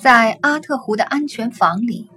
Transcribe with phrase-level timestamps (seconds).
[0.00, 2.08] 在阿特湖的安全房里，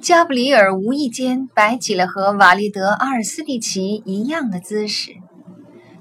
[0.00, 5.10] 加布里尔无意间摆起了和瓦利德·阿尔斯蒂奇一样的姿势，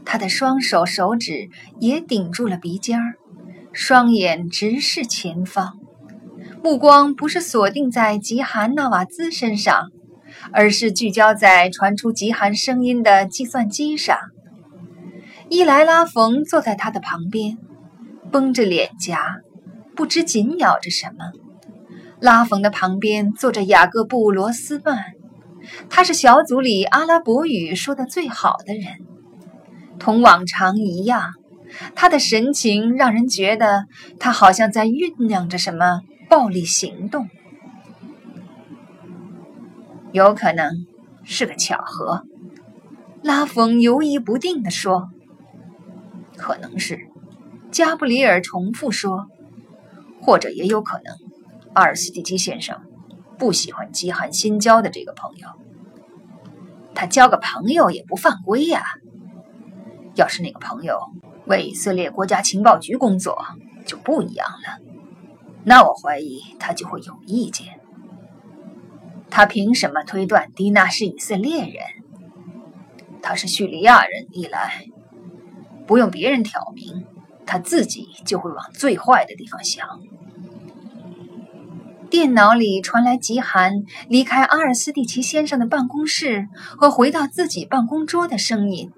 [0.05, 1.49] 他的双手手指
[1.79, 3.15] 也顶住了鼻尖儿，
[3.73, 5.79] 双眼直视前方，
[6.61, 9.89] 目光不是锁定在吉韩·纳瓦兹身上，
[10.53, 14.15] 而是聚焦在传出吉韩声音的计算机上。
[15.49, 17.57] 伊莱拉·冯坐在他的旁边，
[18.31, 19.37] 绷着脸颊。
[19.95, 21.31] 不知紧咬着什么，
[22.19, 25.13] 拉冯的旁边坐着雅各布·罗斯曼，
[25.89, 28.85] 他是小组里阿拉伯语说的最好的人。
[29.97, 31.33] 同往常一样，
[31.95, 33.85] 他的神情让人觉得
[34.19, 37.29] 他好像在酝酿着什么暴力行动。
[40.11, 40.85] 有可能
[41.23, 42.23] 是个巧合，
[43.23, 45.09] 拉冯犹疑不定地说
[46.35, 47.07] ：“可能是。”
[47.71, 49.27] 加布里尔重复说。
[50.21, 51.15] 或者也有可能，
[51.73, 52.81] 阿尔斯蒂奇先生
[53.37, 55.47] 不喜欢基汉新交的这个朋友。
[56.93, 58.83] 他交个朋友也不犯规呀。
[60.15, 60.99] 要是那个朋友
[61.45, 63.37] 为以色列国家情报局工作，
[63.85, 64.79] 就不一样了。
[65.63, 67.79] 那我怀疑他就会有意见。
[69.29, 71.83] 他凭什么推断迪娜是以色列人？
[73.21, 74.85] 他是叙利亚人，一来
[75.85, 77.05] 不用别人挑明。
[77.45, 80.01] 他自己就会往最坏的地方想。
[82.09, 88.91] 电脑里传来极寒离开阿尔斯蒂奇先生的办公室和回到自己办公桌的声音。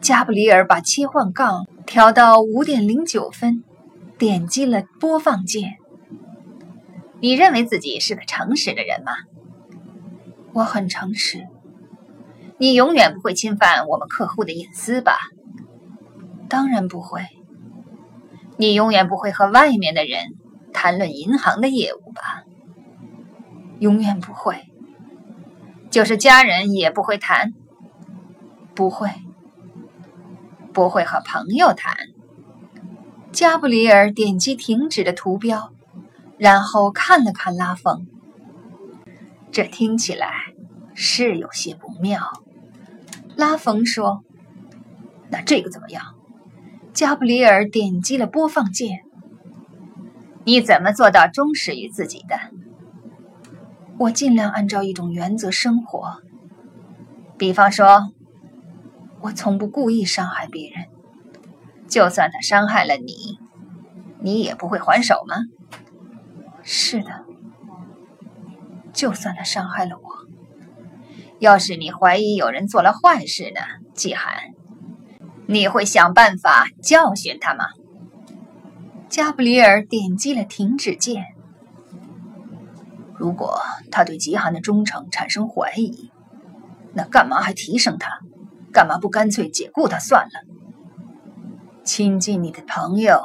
[0.00, 3.64] 加布里尔把切换杠调到五点零九分，
[4.18, 5.76] 点击了播放键。
[7.20, 9.12] 你认为自己是个诚实的人吗？
[10.52, 11.46] 我很诚实。
[12.58, 15.16] 你永远不会侵犯我们客户的隐私吧？
[16.48, 17.22] 当然不会。
[18.56, 20.34] 你永远不会和外面的人
[20.72, 22.44] 谈论银行的业务吧？
[23.80, 24.70] 永远不会，
[25.90, 27.52] 就是家人也不会谈。
[28.74, 29.10] 不会，
[30.72, 31.94] 不会和朋友谈。
[33.32, 35.72] 加布里尔点击停止的图标，
[36.38, 38.06] 然后看了看拉风。
[39.50, 40.28] 这听起来
[40.94, 42.42] 是有些不妙。
[43.36, 44.24] 拉冯说
[45.30, 46.13] ：“那这个怎么样？”
[46.94, 49.00] 加布里尔点击了播放键。
[50.44, 52.38] 你怎么做到忠实于自己的？
[53.98, 56.22] 我尽量按照一种原则生活。
[57.36, 58.12] 比方说，
[59.22, 60.86] 我从不故意伤害别人。
[61.88, 63.40] 就算他伤害了你，
[64.20, 65.34] 你也不会还手吗？
[66.62, 67.24] 是的。
[68.92, 70.08] 就算他伤害了我，
[71.40, 73.60] 要是你怀疑有人做了坏事呢，
[73.94, 74.53] 季寒？
[75.46, 77.66] 你会想办法教训他吗？
[79.08, 81.24] 加布里尔点击了停止键。
[83.16, 83.60] 如果
[83.90, 86.10] 他对极寒的忠诚产生怀疑，
[86.94, 88.20] 那干嘛还提升他？
[88.72, 90.32] 干嘛不干脆解雇他算了？
[91.84, 93.22] 亲近你的朋友，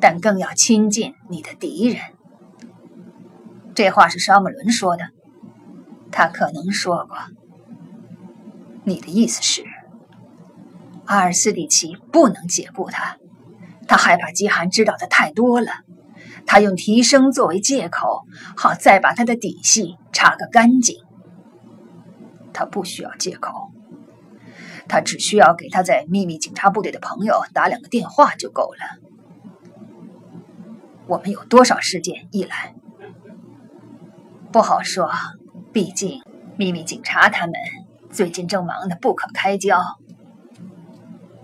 [0.00, 2.02] 但更要亲近你的敌人。
[3.74, 5.10] 这话是沙姆伦说的，
[6.10, 7.16] 他可能说过。
[8.84, 9.62] 你的意思是？
[11.08, 13.16] 阿尔斯蒂奇不能解雇他，
[13.86, 15.72] 他害怕基寒知道的太多了。
[16.46, 18.24] 他用提升作为借口，
[18.54, 20.98] 好再把他的底细查个干净。
[22.52, 23.72] 他不需要借口，
[24.86, 29.00] 他只需要给他在秘密警察部队的朋友打两个电话就够了。
[31.06, 32.74] 我们有多少事件一来？
[34.52, 35.10] 不好说，
[35.72, 36.22] 毕竟
[36.58, 37.54] 秘密警察他们
[38.10, 39.80] 最近正忙得不可开交。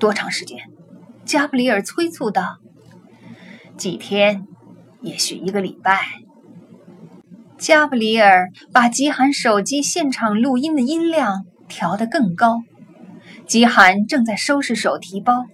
[0.04, 0.59] 多长时间？
[1.25, 2.59] 加布里尔催促道
[3.78, 4.47] ：“几天，
[5.00, 5.98] 也许一个礼拜。”
[7.56, 12.60] 加布里尔把吉寒手机现场录音的音量调得更高。
[13.47, 15.47] 吉寒正在收拾手提包，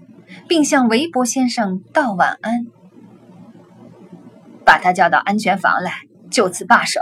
[0.49, 2.67] 并向韦伯先生道晚安。
[4.67, 5.93] 把他叫到安全房来，
[6.29, 7.01] 就此罢手。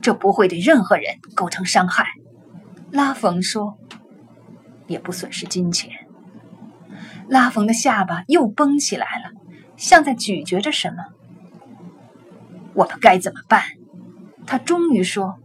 [0.00, 2.06] 这不会对任何人构成伤害。
[2.90, 3.76] 拉冯说
[4.88, 5.90] ：“也不损失金钱。”
[7.30, 9.30] 拉冯的下巴又绷起来了，
[9.76, 11.04] 像在咀嚼着什么。
[12.74, 13.62] 我们该怎么办？
[14.46, 15.38] 他终于说：“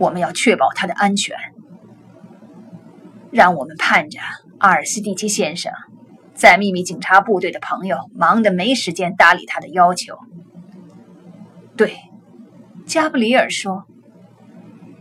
[0.00, 1.36] 我们要确保他的安全。
[3.30, 4.18] 让我们盼着
[4.56, 5.74] 阿尔斯蒂奇先生
[6.32, 10.16] 在秘密警察部队的朋友忙得没时间搭理他的要求。”
[11.76, 11.98] 对，
[12.86, 13.84] 加布里尔说：“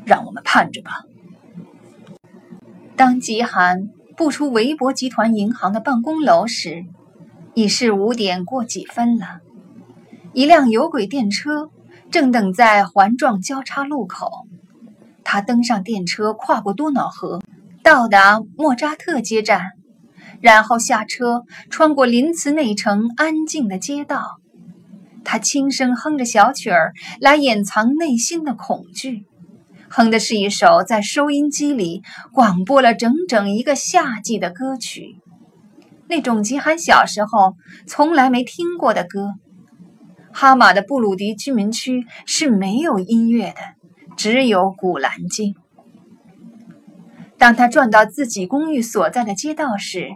[0.05, 1.05] 让我们盼着吧。”
[2.97, 3.89] 当吉寒。
[4.15, 6.85] 步出韦伯集团银行的办公楼时，
[7.53, 9.39] 已是五点过几分了。
[10.33, 11.69] 一辆有轨电车
[12.11, 14.47] 正等在环状交叉路口。
[15.23, 17.41] 他登上电车，跨过多瑙河，
[17.83, 19.71] 到达莫扎特街站，
[20.39, 24.37] 然后下车，穿过林茨内城安静的街道。
[25.23, 29.25] 他轻声哼着小曲儿，来掩藏内心的恐惧。
[29.97, 32.03] 哼的是一首在收音机里
[32.33, 35.21] 广播了整整一个夏季的歌曲，
[36.09, 37.53] 那种吉罕小时候
[37.87, 39.35] 从来没听过的歌。
[40.33, 43.55] 哈马的布鲁迪居民区是没有音乐的，
[44.17, 45.55] 只有古兰经。
[47.37, 50.09] 当他转到自己公寓所在的街道时，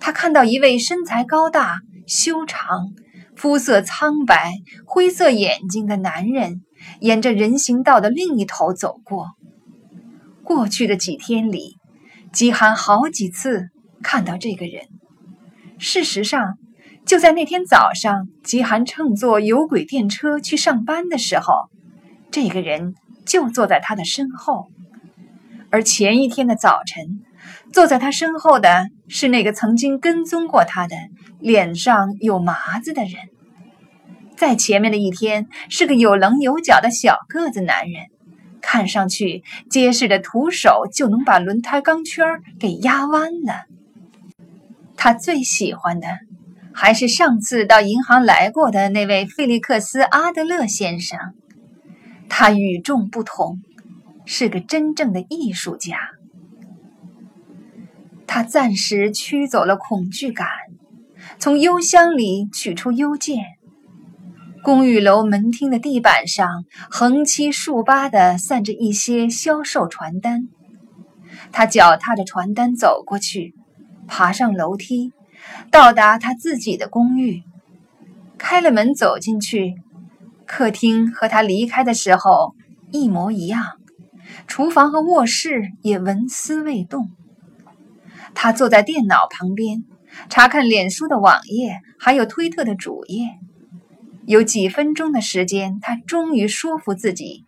[0.00, 2.94] 他看到一位身材高大、修长。
[3.36, 4.52] 肤色苍白、
[4.84, 6.60] 灰色眼睛的男人
[7.00, 9.28] 沿着人行道的另一头走过。
[10.42, 11.76] 过去的几天里，
[12.32, 13.68] 吉寒好几次
[14.02, 14.84] 看到这个人。
[15.78, 16.58] 事实上，
[17.06, 21.70] 就在那天早上，吉寒乘坐有轨电车去上班的时候，
[22.30, 22.94] 这个人
[23.26, 24.68] 就坐在他的身后。
[25.70, 27.20] 而前一天的早晨，
[27.72, 30.96] 坐在他身后的是那个曾经跟踪过他的。
[31.38, 33.12] 脸上有麻子的人，
[34.40, 38.06] 在前面的一天是个有棱有角的小个子男人，
[38.62, 43.66] 看上去结实的徒手就能把轮胎钢圈给压弯了。
[44.96, 46.08] 他最喜欢的
[46.72, 51.18] 还是上次到银行来过的那位费利克斯·阿德勒先生，
[52.30, 53.60] 他与众不同，
[54.24, 55.98] 是个真正的艺术家。
[58.26, 60.48] 他暂时驱走了恐惧感。
[61.38, 63.59] 从邮箱里取出邮件。
[64.62, 70.48] 公寓楼门厅的地板上横七竖八地散着一些销售传单。
[71.50, 73.54] 他脚踏着传单走过去，
[74.06, 75.12] 爬上楼梯，
[75.70, 77.42] 到达他自己的公寓，
[78.36, 79.74] 开了门走进去。
[80.46, 82.54] 客厅和他离开的时候
[82.90, 83.78] 一模一样，
[84.46, 87.10] 厨房和卧室也纹丝未动。
[88.34, 89.84] 他坐在电脑旁边。
[90.28, 93.28] 查看脸书的网页，还有推特的主页。
[94.30, 97.44] 有几分钟的时间，他终于说服自己，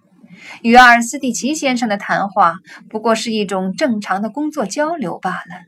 [0.63, 2.57] 与阿尔斯蒂奇先生的谈话
[2.91, 5.63] 不过是一种正常的工作交流罢了。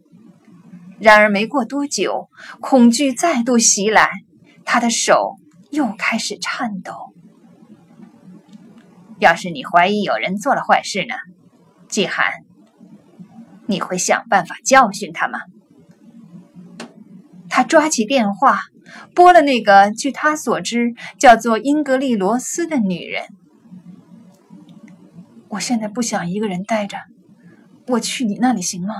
[0.98, 2.28] 然而，没过多久，
[2.60, 4.10] 恐惧再度袭来，
[4.64, 5.36] 他的手
[5.70, 7.14] 又开始颤抖。
[9.20, 11.14] 要是你怀疑有人做了坏事呢，
[11.86, 12.26] 季寒，
[13.68, 15.38] 你会想办法教训他吗？
[17.48, 18.62] 他抓起电话，
[19.14, 23.24] 拨了那个据他所知叫做英格丽·罗斯的女人。
[25.48, 26.98] 我现在不想一个人待着，
[27.86, 28.94] 我去你那里行吗？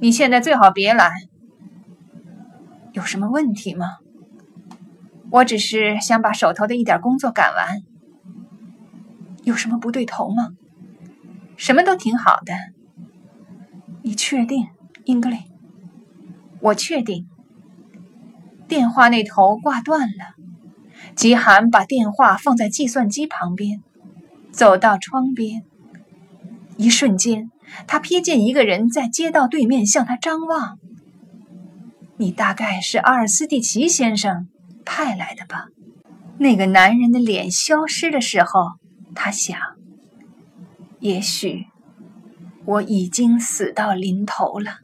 [0.00, 1.12] 你现在最好别来。
[2.92, 3.98] 有什么问题吗？
[5.30, 7.82] 我只是想把手头的一点工作赶完。
[9.44, 10.50] 有什么不对头吗？
[11.56, 12.52] 什么都挺好的。
[14.02, 14.68] 你确定，
[15.04, 15.36] 英格丽？
[16.60, 17.28] 我确定。
[18.68, 20.34] 电话那头挂断了，
[21.14, 23.82] 吉寒把电话放在计算机旁边，
[24.50, 25.62] 走到窗边。
[26.76, 27.50] 一瞬间，
[27.86, 30.78] 他瞥见一个人在街道对面向他张望。
[32.18, 34.48] 你大概是阿尔斯蒂奇先生
[34.84, 35.66] 派来的吧？
[36.38, 38.72] 那个男人的脸消失的时候，
[39.14, 39.58] 他想：
[40.98, 41.66] 也许
[42.64, 44.80] 我已经死到临头了。